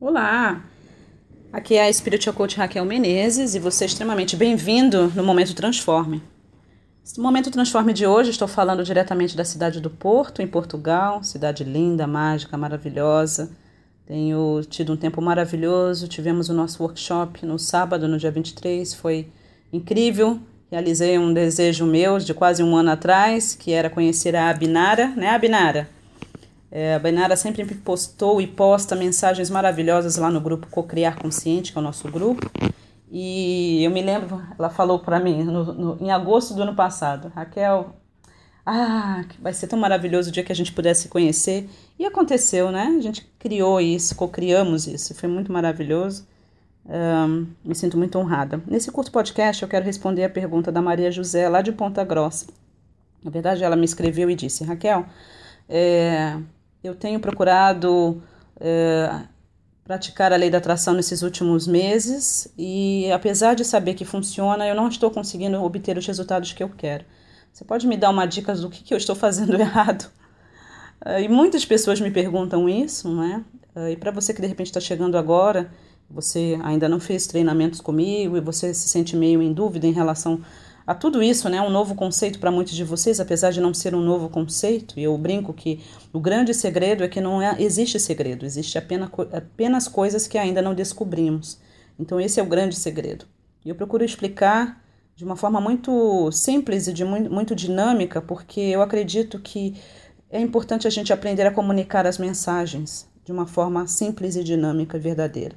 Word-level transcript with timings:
Olá! 0.00 0.64
Aqui 1.52 1.74
é 1.74 1.86
a 1.86 1.92
Spiritual 1.92 2.34
Coach 2.34 2.56
Raquel 2.56 2.86
Menezes 2.86 3.54
e 3.54 3.58
você 3.58 3.84
é 3.84 3.86
extremamente 3.86 4.34
bem-vindo 4.34 5.12
no 5.14 5.22
Momento 5.22 5.54
Transforme. 5.54 6.22
No 7.18 7.22
Momento 7.22 7.50
Transforme 7.50 7.92
de 7.92 8.06
hoje 8.06 8.30
estou 8.30 8.48
falando 8.48 8.82
diretamente 8.82 9.36
da 9.36 9.44
cidade 9.44 9.78
do 9.78 9.90
Porto, 9.90 10.40
em 10.40 10.46
Portugal, 10.46 11.22
cidade 11.22 11.64
linda, 11.64 12.06
mágica, 12.06 12.56
maravilhosa. 12.56 13.50
Tenho 14.06 14.62
tido 14.70 14.94
um 14.94 14.96
tempo 14.96 15.20
maravilhoso, 15.20 16.08
tivemos 16.08 16.48
o 16.48 16.54
nosso 16.54 16.82
workshop 16.82 17.44
no 17.44 17.58
sábado, 17.58 18.08
no 18.08 18.16
dia 18.16 18.30
23, 18.30 18.94
foi 18.94 19.28
incrível. 19.70 20.40
Realizei 20.70 21.18
um 21.18 21.30
desejo 21.30 21.84
meu 21.84 22.18
de 22.18 22.32
quase 22.32 22.62
um 22.62 22.74
ano 22.74 22.92
atrás, 22.92 23.54
que 23.54 23.72
era 23.72 23.90
conhecer 23.90 24.34
a 24.34 24.48
Abinara, 24.48 25.08
né 25.08 25.28
Abinara? 25.28 25.99
É, 26.70 26.94
a 26.94 26.98
Benara 26.98 27.34
sempre 27.36 27.64
postou 27.74 28.40
e 28.40 28.46
posta 28.46 28.94
mensagens 28.94 29.50
maravilhosas 29.50 30.16
lá 30.16 30.30
no 30.30 30.40
grupo 30.40 30.68
Cocriar 30.68 31.18
Consciente, 31.18 31.72
que 31.72 31.78
é 31.78 31.80
o 31.80 31.84
nosso 31.84 32.08
grupo. 32.10 32.48
E 33.10 33.82
eu 33.82 33.90
me 33.90 34.00
lembro, 34.00 34.40
ela 34.56 34.70
falou 34.70 35.00
para 35.00 35.18
mim 35.18 35.42
no, 35.42 35.64
no, 35.72 35.98
em 36.00 36.12
agosto 36.12 36.54
do 36.54 36.62
ano 36.62 36.76
passado, 36.76 37.32
Raquel, 37.34 37.92
ah, 38.64 39.24
vai 39.40 39.52
ser 39.52 39.66
tão 39.66 39.78
maravilhoso 39.78 40.28
o 40.28 40.32
dia 40.32 40.44
que 40.44 40.52
a 40.52 40.54
gente 40.54 40.72
pudesse 40.72 41.08
conhecer. 41.08 41.68
E 41.98 42.06
aconteceu, 42.06 42.70
né? 42.70 42.94
A 42.98 43.02
gente 43.02 43.22
criou 43.38 43.80
isso, 43.80 44.14
cocriamos 44.14 44.86
isso, 44.86 45.12
foi 45.14 45.28
muito 45.28 45.52
maravilhoso. 45.52 46.24
Um, 46.86 47.46
me 47.64 47.74
sinto 47.74 47.96
muito 47.98 48.16
honrada. 48.18 48.62
Nesse 48.66 48.90
curto 48.92 49.10
podcast, 49.10 49.62
eu 49.62 49.68
quero 49.68 49.84
responder 49.84 50.24
a 50.24 50.30
pergunta 50.30 50.70
da 50.70 50.80
Maria 50.80 51.10
José, 51.10 51.48
lá 51.48 51.62
de 51.62 51.72
Ponta 51.72 52.04
Grossa. 52.04 52.46
Na 53.24 53.30
verdade, 53.30 53.64
ela 53.64 53.76
me 53.76 53.84
escreveu 53.84 54.30
e 54.30 54.34
disse: 54.34 54.64
Raquel, 54.64 55.04
é, 55.68 56.38
eu 56.82 56.94
tenho 56.94 57.20
procurado 57.20 58.22
é, 58.58 59.22
praticar 59.84 60.32
a 60.32 60.36
lei 60.36 60.50
da 60.50 60.58
atração 60.58 60.94
nesses 60.94 61.22
últimos 61.22 61.66
meses 61.66 62.52
e, 62.56 63.10
apesar 63.12 63.54
de 63.54 63.64
saber 63.64 63.94
que 63.94 64.04
funciona, 64.04 64.66
eu 64.66 64.74
não 64.74 64.88
estou 64.88 65.10
conseguindo 65.10 65.62
obter 65.62 65.98
os 65.98 66.06
resultados 66.06 66.52
que 66.52 66.62
eu 66.62 66.68
quero. 66.68 67.04
Você 67.52 67.64
pode 67.64 67.86
me 67.86 67.96
dar 67.96 68.10
uma 68.10 68.26
dica 68.26 68.54
do 68.54 68.70
que, 68.70 68.82
que 68.82 68.94
eu 68.94 68.98
estou 68.98 69.16
fazendo 69.16 69.54
errado? 69.60 70.10
É, 71.04 71.22
e 71.22 71.28
muitas 71.28 71.64
pessoas 71.64 72.00
me 72.00 72.10
perguntam 72.10 72.68
isso, 72.68 73.14
né? 73.14 73.44
E 73.90 73.96
para 73.96 74.10
você 74.10 74.34
que 74.34 74.40
de 74.40 74.48
repente 74.48 74.66
está 74.66 74.80
chegando 74.80 75.16
agora, 75.16 75.70
você 76.10 76.58
ainda 76.62 76.88
não 76.88 76.98
fez 76.98 77.26
treinamentos 77.26 77.80
comigo 77.80 78.36
e 78.36 78.40
você 78.40 78.74
se 78.74 78.88
sente 78.88 79.16
meio 79.16 79.40
em 79.40 79.52
dúvida 79.52 79.86
em 79.86 79.92
relação 79.92 80.40
a 80.90 80.94
tudo 80.94 81.22
isso, 81.22 81.48
né, 81.48 81.62
um 81.62 81.70
novo 81.70 81.94
conceito 81.94 82.40
para 82.40 82.50
muitos 82.50 82.74
de 82.74 82.82
vocês, 82.82 83.20
apesar 83.20 83.52
de 83.52 83.60
não 83.60 83.72
ser 83.72 83.94
um 83.94 84.00
novo 84.00 84.28
conceito, 84.28 84.98
e 84.98 85.04
eu 85.04 85.16
brinco 85.16 85.54
que 85.54 85.78
o 86.12 86.18
grande 86.18 86.52
segredo 86.52 87.04
é 87.04 87.08
que 87.08 87.20
não 87.20 87.40
é, 87.40 87.54
existe 87.62 88.00
segredo, 88.00 88.44
existe 88.44 88.76
apenas, 88.76 89.08
apenas 89.32 89.86
coisas 89.86 90.26
que 90.26 90.36
ainda 90.36 90.60
não 90.60 90.74
descobrimos. 90.74 91.60
Então 91.96 92.20
esse 92.20 92.40
é 92.40 92.42
o 92.42 92.46
grande 92.46 92.74
segredo. 92.74 93.24
E 93.64 93.68
eu 93.68 93.76
procuro 93.76 94.04
explicar 94.04 94.82
de 95.14 95.24
uma 95.24 95.36
forma 95.36 95.60
muito 95.60 96.28
simples 96.32 96.88
e 96.88 96.92
de 96.92 97.04
muito, 97.04 97.32
muito 97.32 97.54
dinâmica, 97.54 98.20
porque 98.20 98.60
eu 98.60 98.82
acredito 98.82 99.38
que 99.38 99.76
é 100.28 100.40
importante 100.40 100.88
a 100.88 100.90
gente 100.90 101.12
aprender 101.12 101.46
a 101.46 101.52
comunicar 101.52 102.04
as 102.04 102.18
mensagens 102.18 103.08
de 103.24 103.30
uma 103.30 103.46
forma 103.46 103.86
simples 103.86 104.34
e 104.34 104.42
dinâmica 104.42 104.96
e 104.96 105.00
verdadeira. 105.00 105.54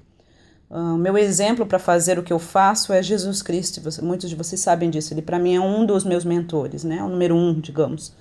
Meu 0.97 1.15
exemplo 1.17 1.67
para 1.67 1.77
fazer 1.77 2.17
o 2.17 2.23
que 2.23 2.33
eu 2.33 2.39
faço 2.39 2.91
é 2.91 3.03
Jesus 3.03 3.43
Cristo. 3.43 3.79
Muitos 4.01 4.29
de 4.29 4.35
vocês 4.35 4.59
sabem 4.59 4.89
disso. 4.89 5.13
Ele, 5.13 5.21
para 5.21 5.37
mim, 5.37 5.55
é 5.55 5.61
um 5.61 5.85
dos 5.85 6.03
meus 6.03 6.25
mentores, 6.25 6.83
né? 6.83 7.03
O 7.03 7.07
número 7.07 7.35
um, 7.35 7.59
digamos. 7.59 8.11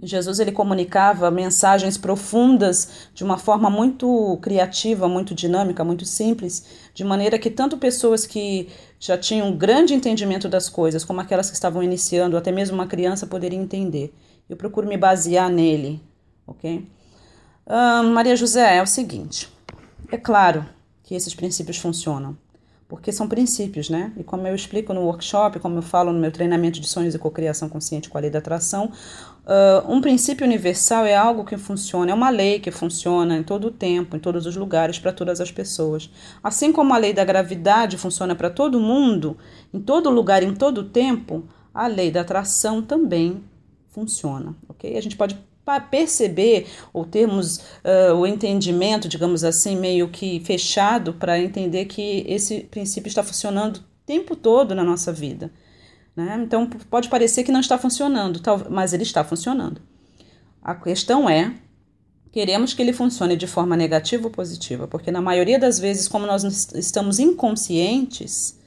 Jesus 0.00 0.38
ele 0.38 0.52
comunicava 0.52 1.28
mensagens 1.30 1.98
profundas 1.98 3.08
de 3.12 3.24
uma 3.24 3.36
forma 3.36 3.68
muito 3.68 4.38
criativa, 4.40 5.08
muito 5.08 5.34
dinâmica, 5.34 5.82
muito 5.82 6.04
simples, 6.04 6.64
de 6.94 7.02
maneira 7.02 7.36
que 7.36 7.50
tanto 7.50 7.76
pessoas 7.76 8.24
que 8.24 8.68
já 9.00 9.18
tinham 9.18 9.48
um 9.48 9.56
grande 9.56 9.94
entendimento 9.94 10.48
das 10.48 10.68
coisas, 10.68 11.04
como 11.04 11.20
aquelas 11.20 11.48
que 11.48 11.56
estavam 11.56 11.82
iniciando, 11.82 12.36
até 12.36 12.52
mesmo 12.52 12.76
uma 12.76 12.86
criança 12.86 13.26
poderia 13.26 13.58
entender. 13.58 14.14
Eu 14.48 14.56
procuro 14.56 14.86
me 14.86 14.96
basear 14.96 15.50
nele, 15.50 16.00
ok? 16.46 16.86
Maria 18.12 18.36
José 18.36 18.76
é 18.76 18.82
o 18.82 18.86
seguinte: 18.86 19.48
é 20.12 20.16
claro, 20.16 20.64
que 21.08 21.14
esses 21.14 21.34
princípios 21.34 21.78
funcionam. 21.78 22.36
Porque 22.86 23.10
são 23.10 23.26
princípios, 23.26 23.88
né? 23.88 24.12
E 24.14 24.22
como 24.22 24.46
eu 24.46 24.54
explico 24.54 24.92
no 24.92 25.00
workshop, 25.00 25.58
como 25.58 25.78
eu 25.78 25.82
falo 25.82 26.12
no 26.12 26.18
meu 26.18 26.30
treinamento 26.30 26.78
de 26.78 26.86
sonhos 26.86 27.14
e 27.14 27.18
cocriação 27.18 27.66
consciente 27.66 28.10
com 28.10 28.18
a 28.18 28.20
lei 28.20 28.28
da 28.28 28.40
atração, 28.40 28.92
uh, 29.46 29.90
um 29.90 30.02
princípio 30.02 30.46
universal 30.46 31.06
é 31.06 31.16
algo 31.16 31.46
que 31.46 31.56
funciona, 31.56 32.10
é 32.10 32.14
uma 32.14 32.28
lei 32.28 32.60
que 32.60 32.70
funciona 32.70 33.38
em 33.38 33.42
todo 33.42 33.68
o 33.68 33.70
tempo, 33.70 34.16
em 34.16 34.18
todos 34.18 34.44
os 34.44 34.54
lugares, 34.54 34.98
para 34.98 35.10
todas 35.10 35.40
as 35.40 35.50
pessoas. 35.50 36.10
Assim 36.42 36.72
como 36.72 36.92
a 36.92 36.98
lei 36.98 37.14
da 37.14 37.24
gravidade 37.24 37.96
funciona 37.96 38.34
para 38.34 38.50
todo 38.50 38.78
mundo, 38.78 39.38
em 39.72 39.80
todo 39.80 40.10
lugar, 40.10 40.42
em 40.42 40.54
todo 40.54 40.82
o 40.82 40.84
tempo, 40.84 41.42
a 41.72 41.86
lei 41.86 42.10
da 42.10 42.20
atração 42.20 42.82
também 42.82 43.42
funciona, 43.88 44.54
ok? 44.68 44.94
A 44.94 45.00
gente 45.00 45.16
pode 45.16 45.38
perceber 45.88 46.66
ou 46.92 47.04
termos 47.04 47.58
uh, 47.58 48.14
o 48.16 48.26
entendimento, 48.26 49.08
digamos 49.08 49.44
assim, 49.44 49.76
meio 49.76 50.08
que 50.08 50.40
fechado 50.40 51.12
para 51.12 51.38
entender 51.38 51.84
que 51.84 52.24
esse 52.26 52.60
princípio 52.60 53.08
está 53.08 53.22
funcionando 53.22 53.76
o 53.78 53.82
tempo 54.06 54.34
todo 54.34 54.74
na 54.74 54.82
nossa 54.82 55.12
vida. 55.12 55.50
Né? 56.16 56.40
Então 56.42 56.66
pode 56.66 57.08
parecer 57.08 57.44
que 57.44 57.52
não 57.52 57.60
está 57.60 57.78
funcionando, 57.78 58.40
mas 58.70 58.92
ele 58.92 59.02
está 59.04 59.22
funcionando. 59.22 59.80
A 60.62 60.74
questão 60.74 61.28
é 61.28 61.54
queremos 62.32 62.74
que 62.74 62.82
ele 62.82 62.92
funcione 62.92 63.36
de 63.36 63.46
forma 63.46 63.76
negativa 63.76 64.24
ou 64.24 64.30
positiva, 64.30 64.86
porque 64.86 65.10
na 65.10 65.20
maioria 65.20 65.58
das 65.58 65.78
vezes, 65.78 66.08
como 66.08 66.26
nós 66.26 66.44
estamos 66.74 67.18
inconscientes, 67.18 68.57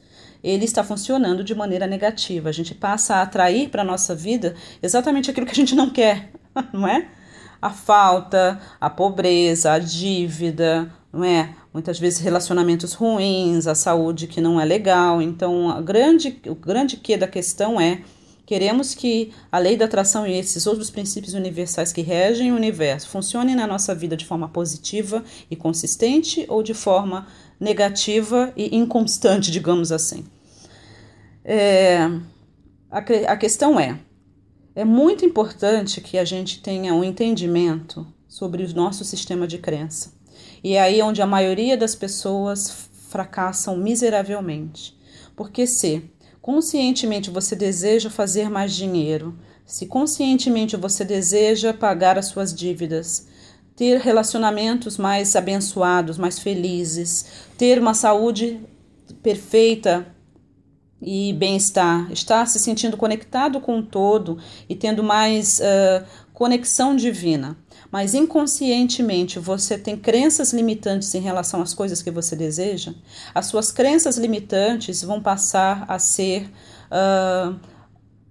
ele 0.44 0.66
está 0.66 0.84
funcionando 0.84 1.44
de 1.44 1.54
maneira 1.54 1.88
negativa. 1.88 2.50
A 2.50 2.52
gente 2.52 2.74
passa 2.74 3.16
a 3.16 3.22
atrair 3.22 3.70
para 3.70 3.82
a 3.82 3.86
nossa 3.86 4.16
vida 4.16 4.56
exatamente 4.82 5.30
aquilo 5.30 5.46
que 5.46 5.52
a 5.52 5.56
gente 5.56 5.76
não 5.76 5.90
quer. 5.90 6.30
não 6.74 6.88
é? 6.88 7.08
A 7.62 7.70
falta, 7.70 8.60
a 8.80 8.90
pobreza, 8.90 9.72
a 9.72 9.80
dívida, 9.80 10.92
não 11.14 11.24
é? 11.24 11.54
Muitas 11.74 12.00
vezes 12.00 12.20
relacionamentos 12.20 12.94
ruins, 12.94 13.68
a 13.68 13.76
saúde 13.76 14.28
que 14.28 14.42
não 14.42 14.60
é 14.60 14.66
legal. 14.66 15.22
Então, 15.22 15.70
a 15.70 15.80
grande, 15.82 16.42
o 16.48 16.56
grande 16.56 16.98
que 16.98 17.16
da 17.16 17.28
questão 17.28 17.80
é 17.80 18.02
queremos 18.52 18.94
que 18.94 19.32
a 19.50 19.58
lei 19.58 19.78
da 19.78 19.86
atração 19.86 20.28
e 20.28 20.38
esses 20.38 20.68
outros 20.68 20.90
princípios 20.90 21.34
universais 21.34 21.94
que 21.94 22.02
regem 22.02 22.52
o 22.52 22.56
universo 22.58 23.08
funcionem 23.08 23.56
na 23.56 23.66
nossa 23.66 23.96
vida 23.96 24.18
de 24.18 24.26
forma 24.26 24.50
positiva 24.50 25.24
e 25.50 25.56
consistente 25.56 26.46
ou 26.50 26.62
de 26.62 26.74
forma 26.74 27.26
negativa 27.58 28.52
e 28.58 28.76
inconstante, 28.76 29.50
digamos 29.50 29.90
assim. 29.90 30.26
É, 31.46 32.00
a, 32.92 32.98
a 32.98 33.38
questão 33.38 33.80
é, 33.80 33.98
é 34.76 34.84
muito 34.84 35.24
importante 35.24 36.02
que 36.02 36.18
a 36.18 36.26
gente 36.26 36.62
tenha 36.62 36.94
um 36.94 37.06
entendimento 37.06 38.06
sobre 38.28 38.66
o 38.66 38.76
nosso 38.76 39.06
sistema 39.06 39.48
de 39.48 39.60
crença. 39.60 40.12
E 40.62 40.74
é 40.74 40.82
aí 40.82 41.02
onde 41.02 41.22
a 41.22 41.26
maioria 41.26 41.78
das 41.78 41.96
pessoas 41.96 42.90
fracassam 43.08 43.78
miseravelmente. 43.78 44.94
Porque 45.38 45.66
se 45.66 46.04
conscientemente 46.42 47.30
você 47.30 47.56
deseja 47.56 48.10
fazer 48.10 48.50
mais 48.50 48.76
dinheiro, 48.76 49.38
se 49.66 49.86
conscientemente 49.86 50.76
você 50.76 51.06
deseja 51.06 51.74
pagar 51.74 52.18
as 52.18 52.28
suas 52.28 52.54
dívidas, 52.54 53.28
ter 53.76 54.00
relacionamentos 54.00 54.98
mais 54.98 55.36
abençoados, 55.36 56.18
mais 56.18 56.40
felizes, 56.40 57.26
ter 57.58 57.80
uma 57.80 57.94
saúde 57.94 58.60
perfeita, 59.22 60.06
e 61.02 61.34
bem-estar, 61.34 62.12
estar 62.12 62.46
se 62.46 62.60
sentindo 62.60 62.96
conectado 62.96 63.60
com 63.60 63.80
o 63.80 63.84
todo 63.84 64.38
e 64.70 64.76
tendo 64.76 65.02
mais 65.04 65.60
uh, 65.60 66.06
conexão 66.42 66.96
divina. 66.96 67.56
Mas 67.92 68.16
inconscientemente 68.16 69.38
você 69.38 69.78
tem 69.78 69.96
crenças 69.96 70.52
limitantes 70.52 71.14
em 71.14 71.22
relação 71.22 71.62
às 71.62 71.72
coisas 71.72 72.02
que 72.02 72.10
você 72.10 72.36
deseja, 72.36 72.96
as 73.36 73.46
suas 73.46 73.72
crenças 73.72 74.18
limitantes 74.18 75.04
vão 75.04 75.22
passar 75.22 75.86
a 75.88 76.00
ser. 76.00 76.50
Uh, 76.90 77.60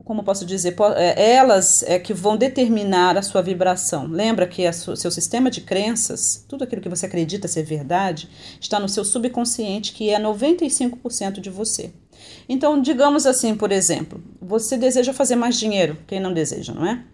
como 0.05 0.25
posso 0.25 0.45
dizer, 0.45 0.75
é, 0.97 1.35
elas 1.35 1.85
é 1.85 2.01
que 2.01 2.13
vão 2.13 2.37
determinar 2.37 3.17
a 3.17 3.23
sua 3.23 3.43
vibração. 3.43 4.09
Lembra 4.09 4.45
que 4.45 4.69
o 4.69 4.97
seu 4.97 5.11
sistema 5.13 5.49
de 5.49 5.61
crenças, 5.61 6.45
tudo 6.49 6.65
aquilo 6.65 6.83
que 6.83 6.89
você 6.89 7.07
acredita 7.07 7.47
ser 7.47 7.63
verdade, 7.63 8.29
está 8.61 8.81
no 8.81 8.89
seu 8.89 9.05
subconsciente, 9.05 9.93
que 9.93 10.11
é 10.11 10.19
95% 10.19 11.39
de 11.39 11.49
você. 11.49 11.93
Então, 12.49 12.83
digamos 12.83 13.25
assim, 13.25 13.55
por 13.55 13.71
exemplo, 13.71 14.21
você 14.43 14.77
deseja 14.77 15.13
fazer 15.13 15.37
mais 15.37 15.57
dinheiro, 15.57 15.97
quem 16.09 16.19
não 16.19 16.33
deseja, 16.33 16.75
não 16.75 16.85
é? 16.85 17.05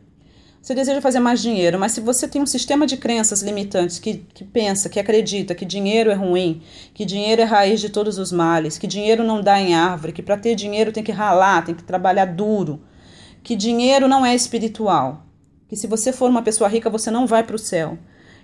Você 0.61 0.75
deseja 0.75 1.01
fazer 1.01 1.21
mais 1.21 1.41
dinheiro, 1.41 1.79
mas 1.79 1.93
se 1.93 2.01
você 2.01 2.27
tem 2.27 2.43
um 2.43 2.47
sistema 2.47 2.87
de 2.87 2.97
crenças 2.97 3.41
limitantes 3.41 4.01
que, 4.01 4.25
que 4.35 4.45
pensa, 4.45 4.89
que 4.89 4.99
acredita 4.99 5.55
que 5.55 5.65
dinheiro 5.65 6.11
é 6.11 6.15
ruim, 6.15 6.61
que 6.93 7.05
dinheiro 7.05 7.41
é 7.41 7.45
raiz 7.45 7.81
de 7.81 7.89
todos 7.89 8.19
os 8.19 8.33
males, 8.33 8.77
que 8.77 8.87
dinheiro 8.87 9.23
não 9.23 9.41
dá 9.41 9.61
em 9.61 9.75
árvore, 9.75 10.13
que 10.13 10.23
para 10.23 10.37
ter 10.37 10.57
dinheiro 10.57 10.91
tem 10.91 11.05
que 11.05 11.13
ralar, 11.13 11.65
tem 11.65 11.75
que 11.75 11.85
trabalhar 11.85 12.25
duro, 12.25 12.81
que 13.45 13.55
dinheiro 13.55 14.09
não 14.09 14.27
é 14.27 14.35
espiritual, 14.35 15.25
que 15.69 15.77
se 15.77 15.87
você 15.87 16.13
for 16.13 16.29
uma 16.29 16.43
pessoa 16.43 16.69
rica 16.69 16.91
você 16.91 17.13
não 17.13 17.29
vai 17.29 17.45
para 17.45 17.57
o 17.57 17.59
céu, 17.61 17.97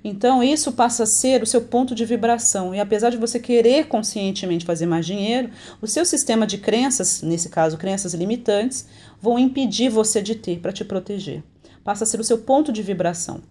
Então, 0.05 0.43
isso 0.43 0.73
passa 0.73 1.05
a 1.05 1.07
ser 1.07 1.43
o 1.43 1.47
seu 1.47 1.61
ponto 1.63 1.95
de 1.95 2.05
vibração. 2.05 2.75
E 2.75 2.81
apesar 2.81 3.11
de 3.11 3.17
você 3.17 3.39
querer 3.39 3.87
conscientemente 3.87 4.65
fazer 4.65 4.87
mais 4.87 5.07
dinheiro, 5.07 5.51
o 5.81 5.87
seu 5.87 6.05
sistema 6.05 6.47
de 6.47 6.59
crenças, 6.59 7.23
nesse 7.23 7.49
caso, 7.49 7.79
crenças 7.79 8.13
limitantes, 8.13 8.87
vão 9.21 9.39
impedir 9.39 9.89
você 9.89 10.21
de 10.21 10.35
ter 10.35 10.59
para 10.59 10.73
te 10.73 10.85
proteger. 10.85 11.45
Passa 11.85 12.05
a 12.05 12.07
ser 12.07 12.21
o 12.21 12.25
seu 12.25 12.39
ponto 12.39 12.73
de 12.73 12.83
vibração. 12.83 13.43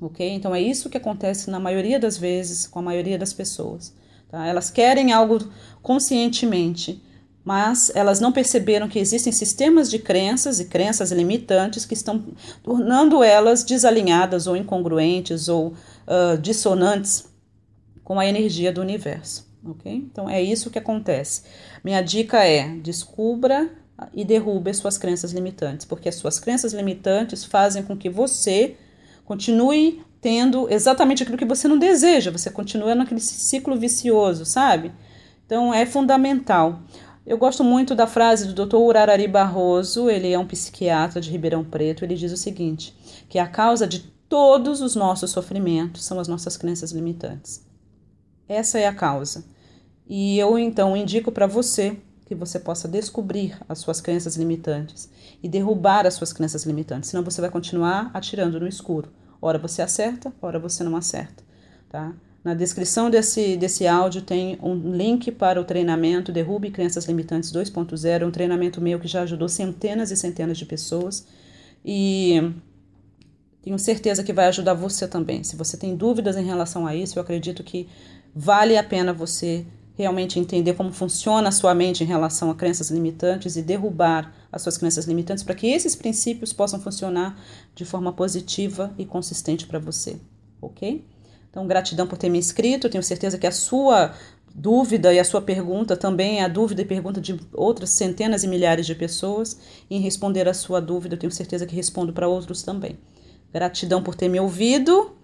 Ok? 0.00 0.28
Então, 0.28 0.54
é 0.54 0.60
isso 0.60 0.88
que 0.88 0.96
acontece 0.96 1.50
na 1.50 1.60
maioria 1.60 1.98
das 2.00 2.16
vezes 2.16 2.66
com 2.66 2.78
a 2.78 2.82
maioria 2.82 3.18
das 3.18 3.32
pessoas. 3.32 3.94
Tá? 4.30 4.46
Elas 4.46 4.70
querem 4.70 5.12
algo 5.12 5.38
conscientemente 5.82 7.02
mas 7.44 7.90
elas 7.94 8.20
não 8.20 8.32
perceberam 8.32 8.88
que 8.88 8.98
existem 8.98 9.32
sistemas 9.32 9.90
de 9.90 9.98
crenças 9.98 10.60
e 10.60 10.66
crenças 10.66 11.10
limitantes 11.10 11.86
que 11.86 11.94
estão 11.94 12.22
tornando 12.62 13.24
elas 13.24 13.64
desalinhadas 13.64 14.46
ou 14.46 14.56
incongruentes 14.56 15.48
ou 15.48 15.68
uh, 15.68 16.38
dissonantes 16.40 17.24
com 18.04 18.20
a 18.20 18.26
energia 18.26 18.72
do 18.72 18.80
universo, 18.80 19.48
ok? 19.64 19.92
Então 19.92 20.28
é 20.28 20.42
isso 20.42 20.70
que 20.70 20.78
acontece. 20.78 21.42
Minha 21.82 22.02
dica 22.02 22.44
é 22.44 22.68
descubra 22.76 23.70
e 24.12 24.24
derrube 24.24 24.70
as 24.70 24.76
suas 24.76 24.96
crenças 24.96 25.32
limitantes, 25.32 25.84
porque 25.84 26.08
as 26.08 26.14
suas 26.14 26.38
crenças 26.38 26.72
limitantes 26.72 27.44
fazem 27.44 27.82
com 27.82 27.96
que 27.96 28.08
você 28.08 28.76
continue 29.24 30.02
tendo 30.20 30.68
exatamente 30.70 31.22
aquilo 31.22 31.38
que 31.38 31.44
você 31.44 31.66
não 31.66 31.78
deseja, 31.78 32.30
você 32.30 32.50
continua 32.50 32.94
naquele 32.94 33.20
ciclo 33.20 33.76
vicioso, 33.76 34.44
sabe? 34.44 34.92
Então 35.46 35.72
é 35.72 35.86
fundamental. 35.86 36.80
Eu 37.26 37.38
gosto 37.38 37.62
muito 37.62 37.94
da 37.94 38.06
frase 38.06 38.48
do 38.48 38.66
Dr. 38.66 38.76
Urarari 38.76 39.28
Barroso, 39.28 40.10
ele 40.10 40.32
é 40.32 40.38
um 40.38 40.46
psiquiatra 40.46 41.20
de 41.20 41.30
Ribeirão 41.30 41.64
Preto, 41.64 42.04
ele 42.04 42.14
diz 42.14 42.32
o 42.32 42.36
seguinte, 42.36 42.94
que 43.28 43.38
a 43.38 43.46
causa 43.46 43.86
de 43.86 44.00
todos 44.28 44.80
os 44.80 44.94
nossos 44.94 45.30
sofrimentos 45.30 46.04
são 46.04 46.18
as 46.18 46.28
nossas 46.28 46.56
crenças 46.56 46.92
limitantes. 46.92 47.64
Essa 48.48 48.78
é 48.78 48.86
a 48.86 48.94
causa. 48.94 49.44
E 50.08 50.38
eu 50.38 50.58
então 50.58 50.96
indico 50.96 51.30
para 51.30 51.46
você 51.46 51.96
que 52.30 52.34
você 52.36 52.60
possa 52.60 52.86
descobrir 52.86 53.58
as 53.68 53.80
suas 53.80 54.00
crenças 54.00 54.36
limitantes 54.36 55.10
e 55.42 55.48
derrubar 55.48 56.06
as 56.06 56.14
suas 56.14 56.32
crenças 56.32 56.64
limitantes, 56.64 57.10
senão 57.10 57.24
você 57.24 57.40
vai 57.40 57.50
continuar 57.50 58.08
atirando 58.14 58.60
no 58.60 58.68
escuro. 58.68 59.10
Ora 59.42 59.58
você 59.58 59.82
acerta, 59.82 60.32
ora 60.40 60.56
você 60.56 60.84
não 60.84 60.94
acerta, 60.94 61.42
tá? 61.88 62.14
Na 62.44 62.54
descrição 62.54 63.10
desse, 63.10 63.56
desse 63.56 63.84
áudio 63.84 64.22
tem 64.22 64.56
um 64.62 64.76
link 64.94 65.32
para 65.32 65.60
o 65.60 65.64
treinamento 65.64 66.30
Derrube 66.30 66.70
Crenças 66.70 67.06
Limitantes 67.06 67.52
2.0, 67.52 68.24
um 68.24 68.30
treinamento 68.30 68.80
meu 68.80 69.00
que 69.00 69.08
já 69.08 69.22
ajudou 69.22 69.48
centenas 69.48 70.12
e 70.12 70.16
centenas 70.16 70.56
de 70.56 70.64
pessoas 70.64 71.26
e 71.84 72.52
tenho 73.60 73.76
certeza 73.76 74.22
que 74.22 74.32
vai 74.32 74.46
ajudar 74.46 74.74
você 74.74 75.08
também. 75.08 75.42
Se 75.42 75.56
você 75.56 75.76
tem 75.76 75.96
dúvidas 75.96 76.36
em 76.36 76.44
relação 76.44 76.86
a 76.86 76.94
isso, 76.94 77.18
eu 77.18 77.22
acredito 77.24 77.64
que 77.64 77.88
vale 78.32 78.78
a 78.78 78.84
pena 78.84 79.12
você 79.12 79.66
realmente 79.94 80.38
entender 80.38 80.74
como 80.74 80.92
funciona 80.92 81.48
a 81.48 81.52
sua 81.52 81.74
mente 81.74 82.02
em 82.02 82.06
relação 82.06 82.50
a 82.50 82.54
crenças 82.54 82.90
limitantes 82.90 83.56
e 83.56 83.62
derrubar 83.62 84.32
as 84.50 84.62
suas 84.62 84.78
crenças 84.78 85.04
limitantes 85.04 85.44
para 85.44 85.54
que 85.54 85.66
esses 85.66 85.94
princípios 85.94 86.52
possam 86.52 86.80
funcionar 86.80 87.38
de 87.74 87.84
forma 87.84 88.12
positiva 88.12 88.92
e 88.98 89.04
consistente 89.04 89.66
para 89.66 89.78
você, 89.78 90.16
ok? 90.60 91.04
Então, 91.50 91.66
gratidão 91.66 92.06
por 92.06 92.16
ter 92.16 92.28
me 92.28 92.38
inscrito. 92.38 92.88
Tenho 92.88 93.02
certeza 93.02 93.36
que 93.36 93.46
a 93.46 93.52
sua 93.52 94.14
dúvida 94.54 95.12
e 95.12 95.18
a 95.18 95.24
sua 95.24 95.42
pergunta 95.42 95.96
também 95.96 96.40
é 96.40 96.44
a 96.44 96.48
dúvida 96.48 96.82
e 96.82 96.84
pergunta 96.84 97.20
de 97.20 97.38
outras 97.52 97.90
centenas 97.90 98.44
e 98.44 98.48
milhares 98.48 98.86
de 98.86 98.94
pessoas. 98.94 99.58
E 99.90 99.96
em 99.96 100.00
responder 100.00 100.48
a 100.48 100.54
sua 100.54 100.80
dúvida, 100.80 101.16
tenho 101.16 101.32
certeza 101.32 101.66
que 101.66 101.74
respondo 101.74 102.12
para 102.12 102.28
outros 102.28 102.62
também. 102.62 102.98
Gratidão 103.52 104.02
por 104.02 104.14
ter 104.14 104.28
me 104.28 104.38
ouvido. 104.38 105.16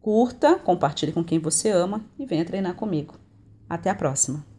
Curta, 0.00 0.54
compartilhe 0.54 1.12
com 1.12 1.22
quem 1.22 1.38
você 1.38 1.68
ama 1.70 2.04
e 2.18 2.24
venha 2.24 2.44
treinar 2.44 2.74
comigo. 2.74 3.14
Até 3.70 3.88
a 3.88 3.94
próxima! 3.94 4.49